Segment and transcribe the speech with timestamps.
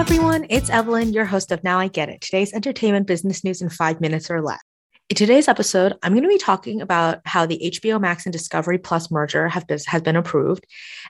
[0.00, 3.68] everyone, it's Evelyn, your host of Now I Get It, today's entertainment business news in
[3.68, 4.58] five minutes or less.
[5.10, 8.78] In today's episode, I'm going to be talking about how the HBO Max and Discovery
[8.78, 10.64] Plus merger have been, has been approved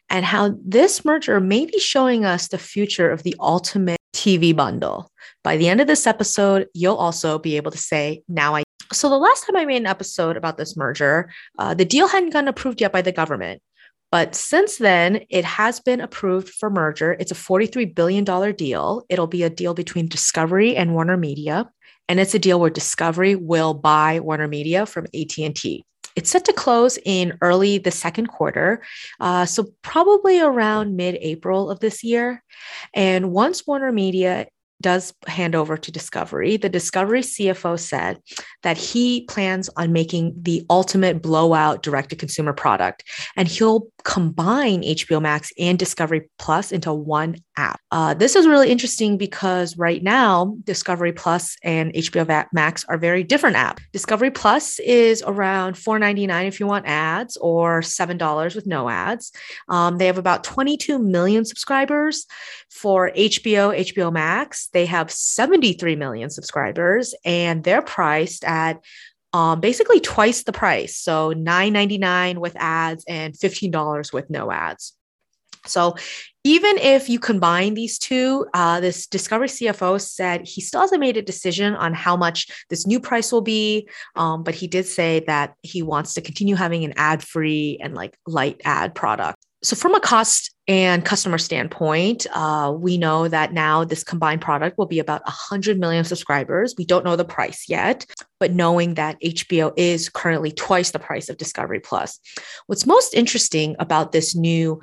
[0.09, 5.09] and how this merger may be showing us the future of the ultimate TV bundle.
[5.45, 8.65] By the end of this episode, you'll also be able to say, Now I.
[8.93, 11.31] So, the last time I made an episode about this merger,
[11.61, 13.63] uh, the deal hadn't gotten approved yet by the government.
[14.11, 17.17] But since then, it has been approved for merger.
[17.21, 18.25] It's a $43 billion
[18.55, 19.05] deal.
[19.09, 21.71] It'll be a deal between Discovery and Warner Media.
[22.09, 25.85] And it's a deal where Discovery will buy Warner Media from AT&T.
[26.17, 28.83] It's set to close in early the second quarter,
[29.21, 32.43] uh, so probably around mid April of this year.
[32.95, 34.49] And once Warner Media
[34.81, 38.21] does hand over to Discovery, the Discovery CFO said
[38.63, 43.05] that he plans on making the ultimate blowout direct to consumer product.
[43.37, 47.81] And he'll combine HBO Max and Discovery Plus into one app.
[47.91, 53.23] Uh, this is really interesting because right now, Discovery Plus and HBO Max are very
[53.23, 53.79] different apps.
[53.93, 59.33] Discovery Plus is around $4.99 if you want ads, or $7 with no ads.
[59.69, 62.27] Um, they have about 22 million subscribers.
[62.71, 68.81] For HBO, HBO Max, they have 73 million subscribers, and they're priced at
[69.33, 70.97] um, basically twice the price.
[70.97, 74.95] So $9.99 with ads and $15 with no ads.
[75.67, 75.95] So
[76.43, 81.19] even if you combine these two, uh, this Discovery CFO said he still hasn't made
[81.19, 85.21] a decision on how much this new price will be, um, but he did say
[85.27, 89.40] that he wants to continue having an ad-free and like light ad product.
[89.63, 94.79] So from a cost and customer standpoint, uh, we know that now this combined product
[94.79, 96.75] will be about 100 million subscribers.
[96.79, 98.07] We don't know the price yet,
[98.39, 102.19] but knowing that HBO is currently twice the price of Discovery Plus.
[102.69, 104.81] What's most interesting about this new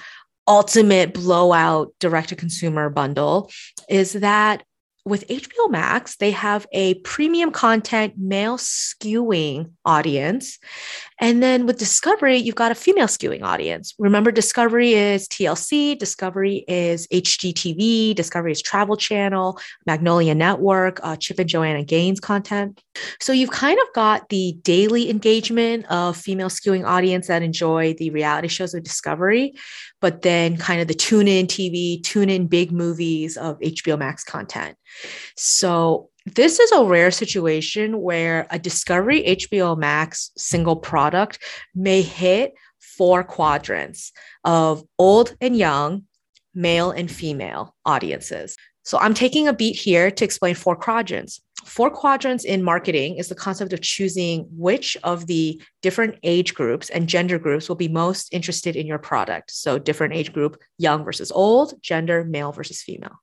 [0.47, 3.49] ultimate blowout direct to consumer bundle
[3.89, 4.63] is that
[5.07, 10.59] with HBO Max, they have a premium content male skewing audience.
[11.19, 13.93] And then with Discovery, you've got a female skewing audience.
[13.97, 21.39] Remember, Discovery is TLC, Discovery is HGTV, Discovery is Travel Channel, Magnolia Network, uh, Chip
[21.39, 22.81] and Joanna Gaines content.
[23.19, 28.11] So you've kind of got the daily engagement of female skewing audience that enjoy the
[28.11, 29.53] reality shows of Discovery,
[30.01, 34.23] but then kind of the tune in TV, tune in big movies of HBO Max
[34.23, 34.77] content.
[35.35, 41.39] So this is a rare situation where a Discovery HBO Max single product
[41.73, 44.11] may hit four quadrants
[44.43, 46.03] of old and young,
[46.53, 48.57] male and female audiences.
[48.83, 51.39] So I'm taking a beat here to explain four quadrants.
[51.65, 56.89] Four quadrants in marketing is the concept of choosing which of the different age groups
[56.89, 59.51] and gender groups will be most interested in your product.
[59.51, 63.19] So, different age group, young versus old, gender, male versus female.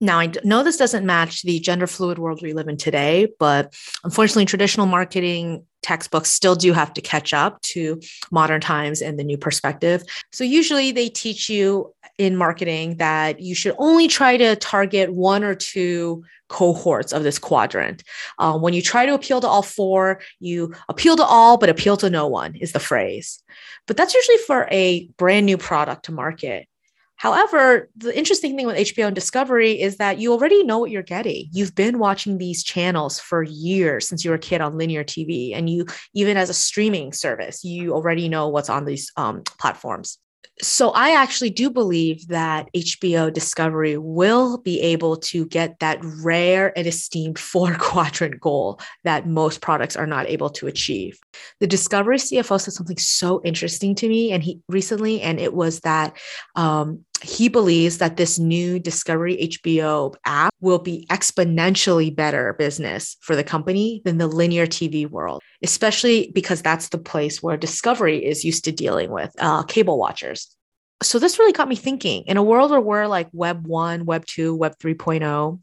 [0.00, 3.74] Now, I know this doesn't match the gender fluid world we live in today, but
[4.04, 9.24] unfortunately, traditional marketing textbooks still do have to catch up to modern times and the
[9.24, 10.02] new perspective.
[10.32, 15.42] So, usually, they teach you in marketing that you should only try to target one
[15.42, 18.02] or two cohorts of this quadrant.
[18.38, 21.96] Uh, when you try to appeal to all four, you appeal to all, but appeal
[21.96, 23.42] to no one, is the phrase.
[23.86, 26.68] But that's usually for a brand new product to market.
[27.16, 31.02] However, the interesting thing with HBO and Discovery is that you already know what you're
[31.02, 31.48] getting.
[31.52, 35.54] You've been watching these channels for years since you were a kid on linear TV,
[35.54, 40.18] and you even as a streaming service, you already know what's on these um, platforms
[40.62, 46.76] so I actually do believe that HBO Discovery will be able to get that rare
[46.76, 51.18] and esteemed four quadrant goal that most products are not able to achieve.
[51.60, 55.80] The Discovery CFO said something so interesting to me, and he recently, and it was
[55.80, 56.16] that
[56.54, 63.34] um, he believes that this new Discovery HBO app will be exponentially better business for
[63.34, 68.44] the company than the linear TV world, especially because that's the place where Discovery is
[68.44, 70.54] used to dealing with uh, cable watchers.
[71.02, 74.24] So this really got me thinking in a world where we're like Web 1, Web
[74.26, 75.60] 2, Web 3.0,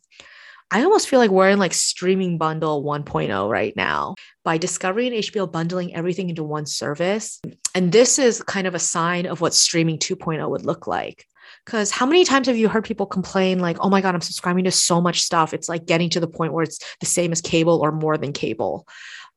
[0.73, 5.15] I almost feel like we're in like streaming bundle 1.0 right now by Discovery and
[5.15, 7.39] HBO bundling everything into one service.
[7.75, 11.27] And this is kind of a sign of what streaming 2.0 would look like.
[11.65, 14.65] Because how many times have you heard people complain, like, oh my God, I'm subscribing
[14.65, 15.54] to so much stuff.
[15.54, 18.33] It's like getting to the point where it's the same as cable or more than
[18.33, 18.88] cable.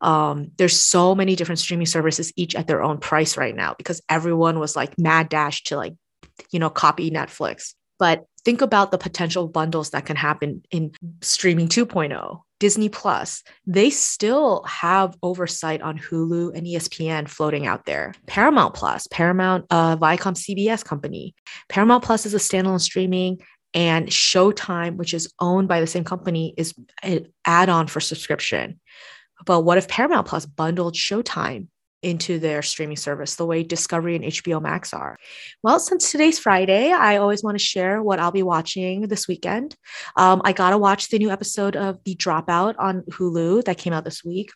[0.01, 4.03] Um, there's so many different streaming services, each at their own price right now, because
[4.09, 5.95] everyone was like mad dash to like,
[6.51, 7.75] you know, copy Netflix.
[7.99, 13.91] But think about the potential bundles that can happen in streaming 2.0 Disney Plus, they
[13.91, 18.15] still have oversight on Hulu and ESPN floating out there.
[18.27, 21.35] Paramount Plus, Paramount, uh, Viacom CBS company.
[21.69, 23.41] Paramount Plus is a standalone streaming
[23.75, 28.81] and Showtime, which is owned by the same company, is an add on for subscription.
[29.45, 31.69] But what if Paramount Plus bundled Showtime
[32.03, 35.17] into their streaming service the way Discovery and HBO Max are.
[35.63, 39.75] Well, since today's Friday, I always want to share what I'll be watching this weekend.
[40.17, 43.93] Um, I got to watch the new episode of The Dropout on Hulu that came
[43.93, 44.51] out this week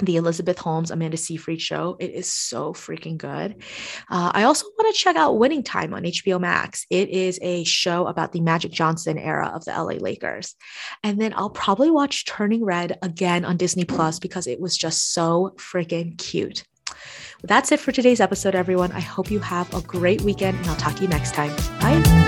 [0.00, 1.96] the Elizabeth Holmes Amanda Seyfried show.
[1.98, 3.62] It is so freaking good.
[4.10, 6.84] Uh, I also want to check out Winning Time on HBO Max.
[6.90, 10.54] It is a show about the Magic Johnson era of the LA Lakers.
[11.02, 15.14] And then I'll probably watch Turning Red again on Disney Plus because it was just
[15.14, 16.64] so freaking cute.
[17.42, 18.92] That's it for today's episode, everyone.
[18.92, 21.54] I hope you have a great weekend and I'll talk to you next time.
[21.80, 22.25] Bye.